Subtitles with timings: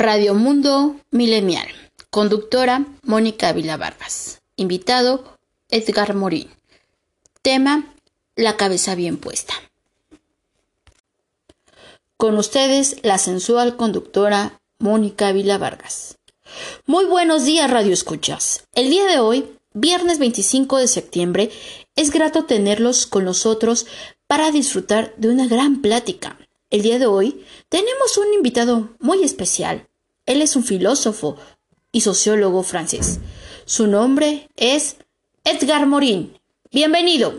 [0.00, 1.66] Radio Mundo Milenial.
[2.08, 4.42] Conductora Mónica Vila Vargas.
[4.54, 5.36] Invitado
[5.70, 6.48] Edgar Morín.
[7.42, 7.92] Tema
[8.36, 9.54] La cabeza bien puesta.
[12.16, 16.16] Con ustedes la sensual conductora Mónica Vila Vargas.
[16.86, 18.68] Muy buenos días, Radio Escuchas.
[18.76, 21.50] El día de hoy, viernes 25 de septiembre,
[21.96, 23.86] es grato tenerlos con nosotros
[24.28, 26.38] para disfrutar de una gran plática.
[26.70, 29.87] El día de hoy tenemos un invitado muy especial,
[30.28, 31.36] él es un filósofo
[31.90, 33.18] y sociólogo francés.
[33.64, 34.98] Su nombre es
[35.42, 36.34] Edgar Morin.
[36.70, 37.34] Bienvenido.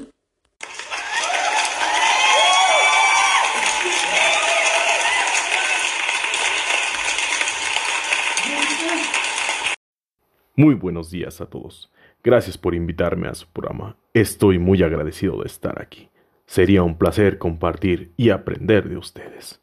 [10.55, 11.91] Muy buenos días a todos.
[12.23, 13.97] Gracias por invitarme a su programa.
[14.15, 16.09] Estoy muy agradecido de estar aquí.
[16.47, 19.61] Sería un placer compartir y aprender de ustedes.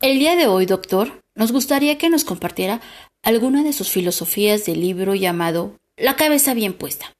[0.00, 2.80] El día de hoy, doctor, nos gustaría que nos compartiera
[3.22, 7.14] alguna de sus filosofías del libro llamado La cabeza bien puesta.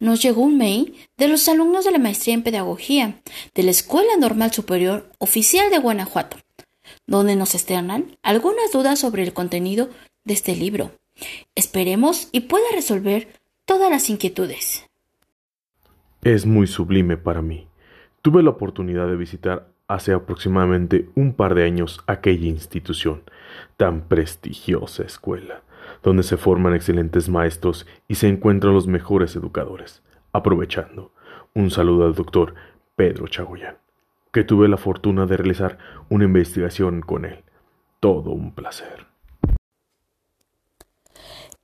[0.00, 3.20] Nos llegó un mail de los alumnos de la maestría en pedagogía
[3.54, 6.38] de la Escuela Normal Superior Oficial de Guanajuato,
[7.06, 9.90] donde nos externan algunas dudas sobre el contenido
[10.24, 10.92] de este libro.
[11.54, 13.28] Esperemos y pueda resolver
[13.66, 14.86] todas las inquietudes.
[16.22, 17.68] Es muy sublime para mí.
[18.22, 23.22] Tuve la oportunidad de visitar hace aproximadamente un par de años aquella institución,
[23.76, 25.62] tan prestigiosa escuela,
[26.02, 30.02] donde se forman excelentes maestros y se encuentran los mejores educadores.
[30.32, 31.12] Aprovechando,
[31.54, 32.54] un saludo al doctor
[32.94, 33.78] Pedro Chagoyán,
[34.30, 35.78] que tuve la fortuna de realizar
[36.10, 37.42] una investigación con él.
[37.98, 39.07] Todo un placer.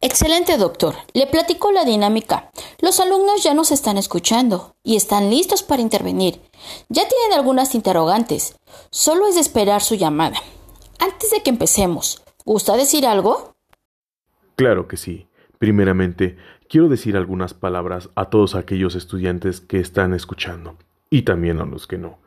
[0.05, 0.97] Excelente, doctor.
[1.15, 2.51] Le platico la dinámica.
[2.83, 6.43] Los alumnos ya nos están escuchando y están listos para intervenir.
[6.91, 8.55] Ya tienen algunas interrogantes.
[8.91, 10.37] Solo es esperar su llamada.
[10.99, 13.55] Antes de que empecemos, ¿gusta decir algo?
[14.57, 15.27] Claro que sí.
[15.59, 16.37] Primeramente,
[16.69, 20.77] quiero decir algunas palabras a todos aquellos estudiantes que están escuchando,
[21.09, 22.19] y también a los que no,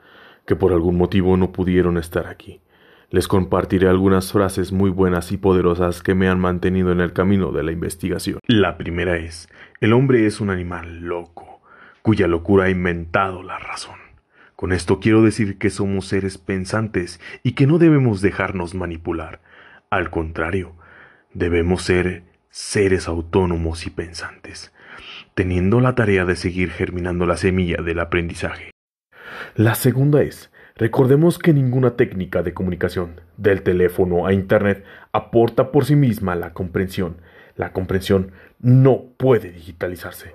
[0.48, 2.60] que por algún motivo no pudieron estar aquí.
[3.10, 7.54] Les compartiré algunas frases muy buenas y poderosas que me han mantenido en el camino
[7.54, 8.40] de la investigación.
[8.48, 9.48] La primera es,
[9.80, 11.62] el hombre es un animal loco,
[12.02, 13.96] cuya locura ha inventado la razón.
[14.58, 19.40] Con esto quiero decir que somos seres pensantes y que no debemos dejarnos manipular.
[19.90, 20.74] Al contrario,
[21.34, 24.74] debemos ser seres autónomos y pensantes,
[25.34, 28.72] teniendo la tarea de seguir germinando la semilla del aprendizaje.
[29.56, 35.86] La segunda es, Recordemos que ninguna técnica de comunicación, del teléfono a Internet, aporta por
[35.86, 37.18] sí misma la comprensión.
[37.56, 40.34] La comprensión no puede digitalizarse.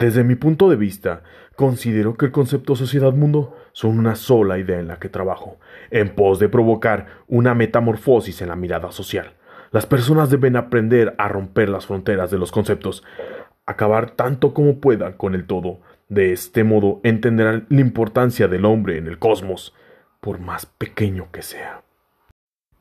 [0.00, 1.22] Desde mi punto de vista,
[1.54, 5.60] considero que el concepto sociedad-mundo son una sola idea en la que trabajo,
[5.92, 9.34] en pos de provocar una metamorfosis en la mirada social.
[9.70, 13.04] Las personas deben aprender a romper las fronteras de los conceptos,
[13.66, 15.78] acabar tanto como puedan con el todo,
[16.08, 19.74] de este modo entenderán la importancia del hombre en el cosmos,
[20.20, 21.82] por más pequeño que sea.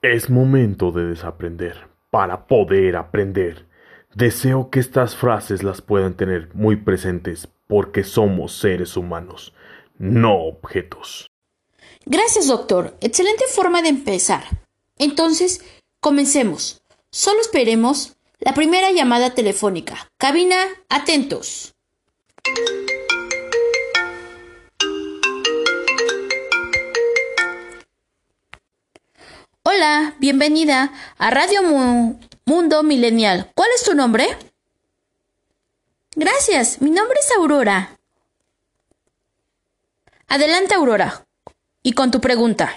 [0.02, 3.68] Es momento de desaprender para poder aprender.
[4.14, 9.54] Deseo que estas frases las puedan tener muy presentes porque somos seres humanos,
[9.98, 11.28] no objetos.
[12.06, 12.96] Gracias, doctor.
[13.02, 14.44] Excelente forma de empezar.
[14.98, 15.62] Entonces,
[16.00, 16.82] comencemos.
[17.12, 20.08] Solo esperemos la primera llamada telefónica.
[20.18, 20.58] Cabina,
[20.88, 21.75] atentos.
[30.18, 31.62] Bienvenida a Radio
[32.46, 33.52] Mundo Milenial.
[33.54, 34.36] ¿Cuál es tu nombre?
[36.16, 37.96] Gracias, mi nombre es Aurora.
[40.28, 41.28] Adelante, Aurora.
[41.84, 42.74] Y con tu pregunta.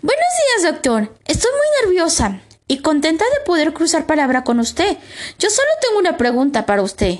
[0.00, 1.18] Buenos días, doctor.
[1.24, 4.96] Estoy muy nerviosa y contenta de poder cruzar palabra con usted.
[5.40, 7.18] Yo solo tengo una pregunta para usted.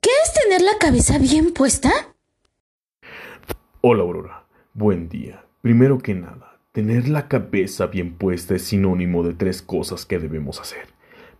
[0.00, 2.11] ¿Qué es tener la cabeza bien puesta?
[3.84, 4.44] Hola Aurora,
[4.74, 5.44] buen día.
[5.60, 10.60] Primero que nada, tener la cabeza bien puesta es sinónimo de tres cosas que debemos
[10.60, 10.86] hacer.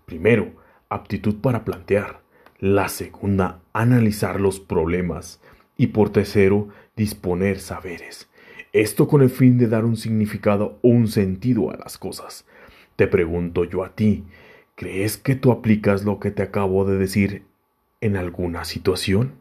[0.06, 0.50] Primero,
[0.88, 2.20] aptitud para plantear.
[2.58, 5.40] La segunda, analizar los problemas.
[5.76, 6.66] Y por tercero,
[6.96, 8.28] disponer saberes.
[8.72, 12.44] Esto con el fin de dar un significado o un sentido a las cosas.
[12.96, 14.24] Te pregunto yo a ti,
[14.74, 17.44] ¿crees que tú aplicas lo que te acabo de decir
[18.00, 19.40] en alguna situación?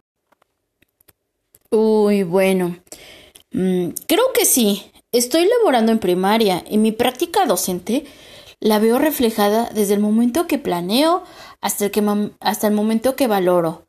[1.74, 2.76] Uy, bueno.
[3.52, 4.92] Mm, creo que sí.
[5.12, 8.06] Estoy laborando en primaria y mi práctica docente
[8.60, 11.24] la veo reflejada desde el momento que planeo
[11.60, 13.86] hasta el, hasta el momento que valoro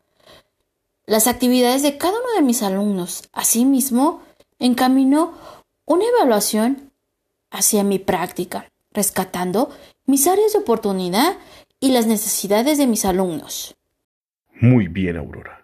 [1.07, 3.29] las actividades de cada uno de mis alumnos.
[3.33, 4.23] Asimismo,
[4.59, 5.35] encaminó
[5.85, 6.91] una evaluación
[7.51, 9.71] hacia mi práctica, rescatando
[10.07, 11.37] mis áreas de oportunidad
[11.81, 13.77] y las necesidades de mis alumnos.
[14.61, 15.62] Muy bien, Aurora.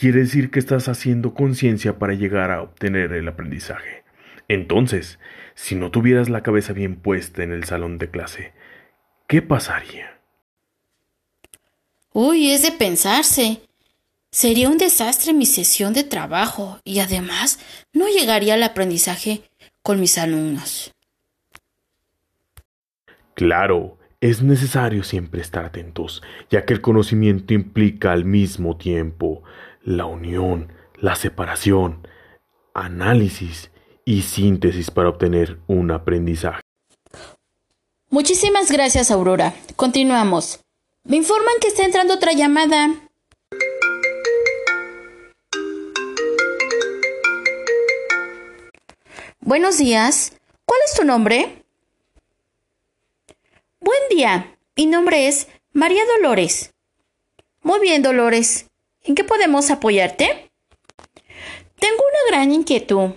[0.00, 4.02] Quiere decir que estás haciendo conciencia para llegar a obtener el aprendizaje.
[4.48, 5.18] Entonces,
[5.54, 8.54] si no tuvieras la cabeza bien puesta en el salón de clase,
[9.26, 10.18] ¿qué pasaría?
[12.14, 13.60] Uy, es de pensarse.
[14.30, 17.58] Sería un desastre mi sesión de trabajo y además
[17.92, 19.42] no llegaría al aprendizaje
[19.82, 20.94] con mis alumnos.
[23.34, 29.42] Claro, es necesario siempre estar atentos, ya que el conocimiento implica al mismo tiempo
[29.82, 32.06] la unión, la separación,
[32.74, 33.70] análisis
[34.04, 36.60] y síntesis para obtener un aprendizaje.
[38.08, 39.54] Muchísimas gracias, Aurora.
[39.76, 40.60] Continuamos.
[41.04, 42.90] Me informan que está entrando otra llamada.
[49.40, 50.32] Buenos días.
[50.64, 51.64] ¿Cuál es tu nombre?
[53.80, 54.56] Buen día.
[54.76, 56.72] Mi nombre es María Dolores.
[57.62, 58.69] Muy bien, Dolores.
[59.02, 60.50] ¿En qué podemos apoyarte?
[61.78, 63.12] Tengo una gran inquietud.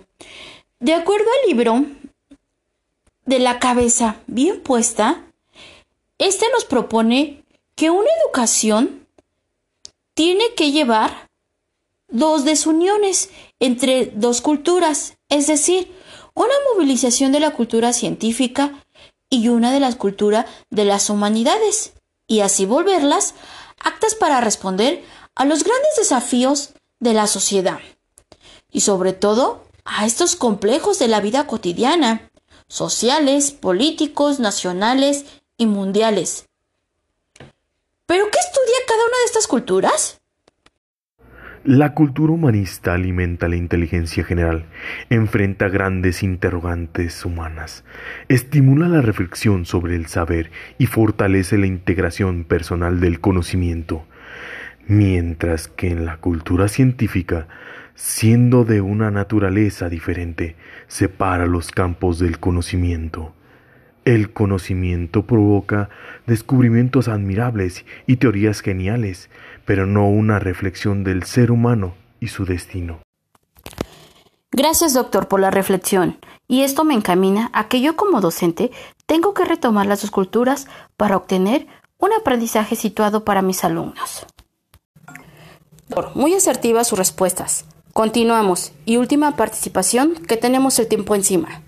[0.80, 1.86] De acuerdo al libro
[3.26, 5.26] de la cabeza bien puesta,
[6.18, 7.44] este nos propone
[7.76, 9.08] que una educación
[10.14, 11.30] tiene que llevar
[12.08, 13.30] dos desuniones
[13.60, 15.92] entre dos culturas, es decir,
[16.34, 18.86] una movilización de la cultura científica
[19.30, 21.94] y una de la cultura de las humanidades,
[22.28, 23.34] y así volverlas
[23.80, 25.04] actas para responder
[25.36, 27.80] a los grandes desafíos de la sociedad,
[28.72, 32.32] y sobre todo a estos complejos de la vida cotidiana,
[32.68, 35.26] sociales, políticos, nacionales
[35.58, 36.48] y mundiales.
[38.06, 40.20] ¿Pero qué estudia cada una de estas culturas?
[41.66, 44.66] La cultura humanista alimenta la inteligencia general,
[45.10, 47.86] enfrenta grandes interrogantes humanas,
[48.28, 54.06] estimula la reflexión sobre el saber y fortalece la integración personal del conocimiento,
[54.88, 57.48] mientras que en la cultura científica,
[57.96, 60.56] siendo de una naturaleza diferente,
[60.88, 63.34] separa los campos del conocimiento.
[64.06, 65.90] El conocimiento provoca
[66.28, 69.30] descubrimientos admirables y teorías geniales,
[69.66, 73.00] pero no una reflexión del ser humano y su destino.
[74.52, 76.20] Gracias, doctor, por la reflexión.
[76.48, 78.72] Y esto me encamina a que yo como docente
[79.06, 81.66] tengo que retomar las dos culturas para obtener
[81.98, 84.28] un aprendizaje situado para mis alumnos.
[86.16, 87.66] Muy asertivas sus respuestas.
[87.94, 88.72] Continuamos.
[88.86, 91.62] Y última participación, que tenemos el tiempo encima.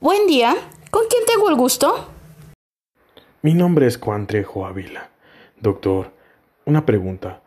[0.00, 0.56] Buen día.
[0.90, 2.08] ¿Con quién tengo el gusto?
[3.42, 5.10] Mi nombre es Juan Trejo Ávila.
[5.60, 6.12] Doctor,
[6.64, 7.42] una pregunta.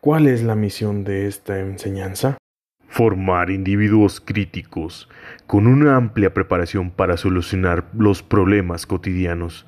[0.00, 2.38] ¿Cuál es la misión de esta enseñanza?
[2.88, 5.08] Formar individuos críticos,
[5.46, 9.66] con una amplia preparación para solucionar los problemas cotidianos.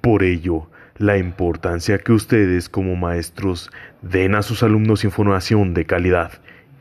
[0.00, 3.70] Por ello, la importancia que ustedes como maestros
[4.02, 6.32] den a sus alumnos información de calidad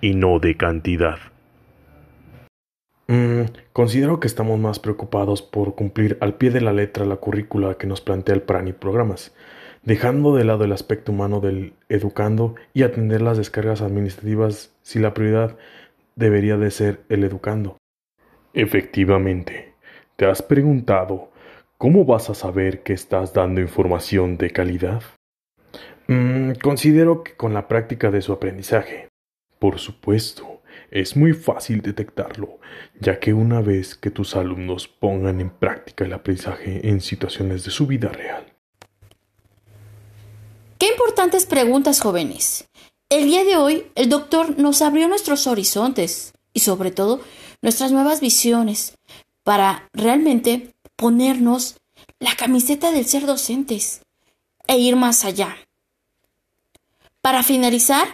[0.01, 1.17] y no de cantidad.
[3.07, 3.43] Mm,
[3.73, 7.87] considero que estamos más preocupados por cumplir al pie de la letra la currícula que
[7.87, 9.33] nos plantea el PRAN y programas,
[9.83, 15.13] dejando de lado el aspecto humano del educando y atender las descargas administrativas si la
[15.13, 15.57] prioridad
[16.15, 17.77] debería de ser el educando.
[18.53, 19.73] Efectivamente,
[20.15, 21.31] ¿te has preguntado
[21.77, 25.01] cómo vas a saber que estás dando información de calidad?
[26.07, 29.09] Mm, considero que con la práctica de su aprendizaje.
[29.59, 30.61] Por supuesto,
[30.91, 32.59] es muy fácil detectarlo,
[32.99, 37.71] ya que una vez que tus alumnos pongan en práctica el aprendizaje en situaciones de
[37.71, 38.52] su vida real.
[41.13, 42.65] Importantes preguntas, jóvenes.
[43.07, 47.21] El día de hoy, el doctor nos abrió nuestros horizontes y sobre todo
[47.61, 48.97] nuestras nuevas visiones
[49.43, 51.75] para realmente ponernos
[52.17, 54.01] la camiseta del ser docentes
[54.65, 55.55] e ir más allá.
[57.21, 58.07] Para finalizar,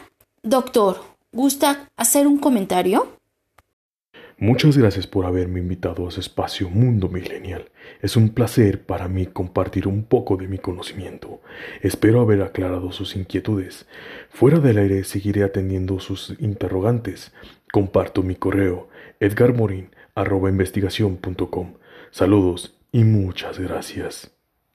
[0.44, 1.02] doctor,
[1.32, 3.19] ¿Gusta hacer un comentario?
[4.42, 7.72] Muchas gracias por haberme invitado a su espacio Mundo Millennial.
[8.02, 11.42] Es un placer para mí compartir un poco de mi conocimiento.
[11.82, 13.86] Espero haber aclarado sus inquietudes.
[14.30, 17.34] Fuera del aire seguiré atendiendo sus interrogantes.
[17.74, 18.88] Comparto mi correo
[19.20, 21.74] edgarmorin.investigación.com.
[22.10, 24.39] Saludos y muchas gracias.